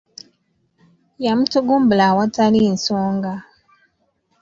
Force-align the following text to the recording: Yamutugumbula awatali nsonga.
Yamutugumbula 1.25 2.03
awatali 2.11 2.59
nsonga. 2.75 3.33